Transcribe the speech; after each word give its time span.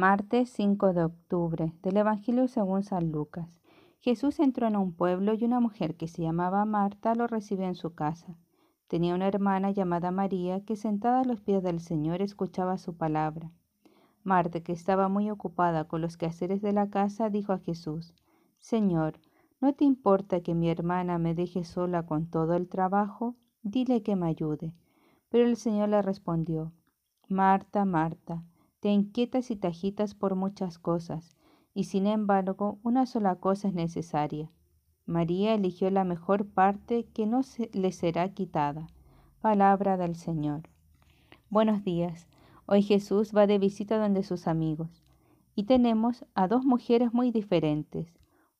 Martes 0.00 0.48
5 0.52 0.94
de 0.94 1.04
octubre 1.04 1.74
del 1.82 1.98
Evangelio 1.98 2.48
según 2.48 2.84
San 2.84 3.12
Lucas. 3.12 3.60
Jesús 3.98 4.40
entró 4.40 4.66
en 4.66 4.76
un 4.76 4.94
pueblo 4.94 5.34
y 5.34 5.44
una 5.44 5.60
mujer 5.60 5.94
que 5.94 6.08
se 6.08 6.22
llamaba 6.22 6.64
Marta 6.64 7.14
lo 7.14 7.26
recibió 7.26 7.66
en 7.66 7.74
su 7.74 7.94
casa. 7.94 8.34
Tenía 8.88 9.14
una 9.14 9.28
hermana 9.28 9.72
llamada 9.72 10.10
María 10.10 10.64
que 10.64 10.76
sentada 10.76 11.20
a 11.20 11.24
los 11.24 11.42
pies 11.42 11.62
del 11.62 11.80
Señor 11.80 12.22
escuchaba 12.22 12.78
su 12.78 12.96
palabra. 12.96 13.52
Marta, 14.24 14.60
que 14.60 14.72
estaba 14.72 15.10
muy 15.10 15.30
ocupada 15.30 15.84
con 15.84 16.00
los 16.00 16.16
quehaceres 16.16 16.62
de 16.62 16.72
la 16.72 16.88
casa, 16.88 17.28
dijo 17.28 17.52
a 17.52 17.58
Jesús, 17.58 18.14
Señor, 18.58 19.20
¿no 19.60 19.74
te 19.74 19.84
importa 19.84 20.40
que 20.40 20.54
mi 20.54 20.70
hermana 20.70 21.18
me 21.18 21.34
deje 21.34 21.62
sola 21.62 22.06
con 22.06 22.24
todo 22.24 22.54
el 22.54 22.70
trabajo? 22.70 23.36
Dile 23.62 24.02
que 24.02 24.16
me 24.16 24.28
ayude. 24.28 24.72
Pero 25.28 25.44
el 25.44 25.58
Señor 25.58 25.90
le 25.90 26.00
respondió, 26.00 26.72
Marta, 27.28 27.84
Marta, 27.84 28.42
te 28.80 28.88
inquietas 28.88 29.50
y 29.50 29.56
te 29.56 29.68
agitas 29.68 30.14
por 30.14 30.34
muchas 30.34 30.78
cosas, 30.78 31.36
y 31.74 31.84
sin 31.84 32.06
embargo 32.06 32.78
una 32.82 33.06
sola 33.06 33.36
cosa 33.36 33.68
es 33.68 33.74
necesaria. 33.74 34.50
María 35.06 35.54
eligió 35.54 35.90
la 35.90 36.04
mejor 36.04 36.46
parte 36.46 37.06
que 37.12 37.26
no 37.26 37.42
se 37.42 37.70
le 37.72 37.92
será 37.92 38.32
quitada. 38.32 38.86
Palabra 39.40 39.96
del 39.96 40.16
Señor. 40.16 40.62
Buenos 41.48 41.82
días. 41.82 42.28
Hoy 42.66 42.82
Jesús 42.82 43.32
va 43.36 43.46
de 43.46 43.58
visita 43.58 43.98
donde 43.98 44.22
sus 44.22 44.46
amigos. 44.46 45.02
Y 45.54 45.64
tenemos 45.64 46.24
a 46.34 46.46
dos 46.46 46.64
mujeres 46.64 47.12
muy 47.12 47.32
diferentes. 47.32 48.14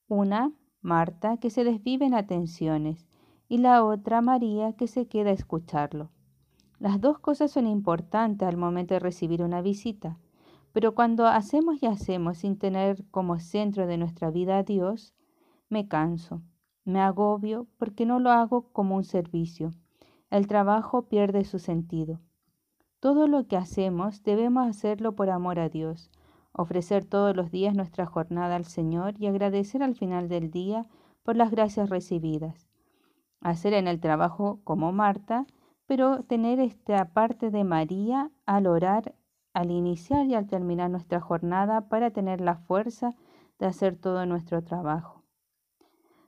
Una, 0.09 0.53
Marta, 0.83 1.37
que 1.37 1.51
se 1.51 1.63
desvive 1.63 2.07
en 2.07 2.15
atenciones, 2.15 3.07
y 3.49 3.59
la 3.59 3.85
otra, 3.85 4.21
María, 4.21 4.73
que 4.73 4.89
se 4.89 5.07
queda 5.07 5.31
a 5.31 5.35
escucharlo. 5.35 6.11
Las 6.81 6.99
dos 6.99 7.19
cosas 7.19 7.51
son 7.51 7.67
importantes 7.67 8.49
al 8.49 8.57
momento 8.57 8.95
de 8.95 9.01
recibir 9.01 9.43
una 9.43 9.61
visita, 9.61 10.19
pero 10.73 10.95
cuando 10.95 11.27
hacemos 11.27 11.83
y 11.83 11.87
hacemos 11.87 12.39
sin 12.39 12.57
tener 12.57 13.05
como 13.11 13.39
centro 13.39 13.87
de 13.87 13.99
nuestra 13.99 14.31
vida 14.31 14.57
a 14.57 14.63
Dios, 14.63 15.15
me 15.69 15.89
canso, 15.89 16.41
me 16.87 17.03
agobio 17.03 17.67
porque 17.77 18.07
no 18.07 18.19
lo 18.19 18.31
hago 18.31 18.73
como 18.73 18.97
un 18.97 19.05
servicio. 19.05 19.73
El 20.31 20.47
trabajo 20.47 21.03
pierde 21.03 21.45
su 21.45 21.59
sentido. 21.59 22.19
Todo 22.99 23.27
lo 23.27 23.47
que 23.47 23.59
hacemos 23.59 24.23
debemos 24.23 24.67
hacerlo 24.67 25.15
por 25.15 25.29
amor 25.29 25.59
a 25.59 25.69
Dios, 25.69 26.11
ofrecer 26.53 27.05
todos 27.05 27.37
los 27.37 27.51
días 27.51 27.75
nuestra 27.75 28.07
jornada 28.07 28.57
al 28.57 28.65
Señor 28.65 29.17
y 29.19 29.27
agradecer 29.27 29.83
al 29.83 29.97
final 29.97 30.31
del 30.31 30.51
día 30.51 30.87
por 31.25 31.37
las 31.37 31.51
gracias 31.51 31.91
recibidas. 31.91 32.71
Hacer 33.43 33.75
en 33.75 33.87
el 33.87 34.01
trabajo 34.01 34.61
como 34.65 34.93
Marta, 34.93 35.47
pero 35.91 36.23
tener 36.23 36.61
esta 36.61 37.05
parte 37.07 37.51
de 37.51 37.65
María 37.65 38.31
al 38.47 38.69
orar, 38.69 39.17
al 39.53 39.73
iniciar 39.73 40.25
y 40.27 40.37
al 40.37 40.47
terminar 40.47 40.89
nuestra 40.89 41.21
jornada 41.21 41.89
para 41.89 42.13
tener 42.13 42.41
la 42.41 42.55
fuerza 42.55 43.17
de 43.59 43.67
hacer 43.67 43.97
todo 43.97 44.25
nuestro 44.25 44.63
trabajo. 44.63 45.25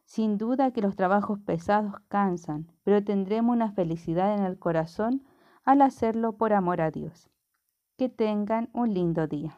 Sin 0.03 0.37
duda 0.37 0.73
que 0.73 0.81
los 0.83 0.97
trabajos 0.97 1.39
pesados 1.39 1.95
cansan, 2.09 2.73
pero 2.83 3.05
tendremos 3.05 3.55
una 3.55 3.71
felicidad 3.71 4.37
en 4.37 4.43
el 4.43 4.59
corazón 4.59 5.23
al 5.63 5.83
hacerlo 5.83 6.33
por 6.33 6.53
amor 6.53 6.81
a 6.81 6.91
Dios. 6.91 7.31
Que 7.97 8.09
tengan 8.09 8.69
un 8.73 8.93
lindo 8.93 9.29
día. 9.29 9.57